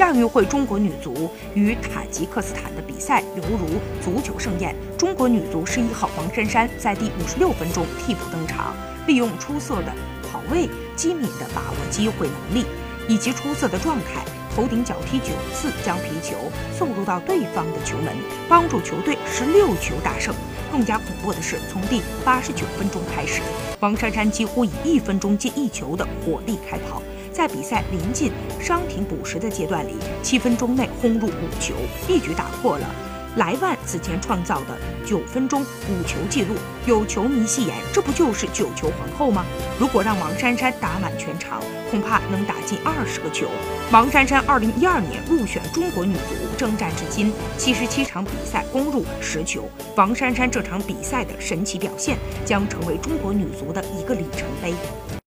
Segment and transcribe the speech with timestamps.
[0.00, 3.66] 亚运会中国女足与塔吉克斯坦的比赛犹如
[4.02, 4.74] 足球盛宴。
[4.96, 8.74] 中国女足十一号王珊珊在第五十六分钟替补登场，
[9.06, 9.92] 利用出色的
[10.22, 12.64] 跑位、机敏的把握机会能力
[13.08, 14.24] 以及出色的状态，
[14.56, 16.34] 头顶脚踢九次将皮球
[16.74, 18.14] 送入到对方的球门，
[18.48, 20.34] 帮助球队十六球大胜。
[20.72, 23.42] 更加恐怖的是，从第八十九分钟开始，
[23.80, 27.02] 王珊珊几乎以一分钟接一球的火力开跑。
[27.40, 28.30] 在比赛临近
[28.60, 31.72] 伤停补时的阶段里，七分钟内轰入五球，
[32.06, 32.86] 一举打破了
[33.36, 34.76] 莱万此前创造的
[35.06, 36.54] 九分钟五球纪录。
[36.84, 39.46] 有球迷戏言：“这不就是九球皇后吗？”
[39.80, 43.46] 如果让王珊珊打满全场，恐怕能打进二十个球。
[43.90, 49.66] 王珊珊二零一二年入选中国女足，征战至今七十七场比赛，攻入十球。
[49.96, 54.74] 王珊珊这场比赛的神奇表现，将成为中国女足的一个里程碑。